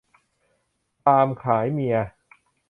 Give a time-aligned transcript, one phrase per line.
[1.01, 1.97] พราหมณ์ขายเมีย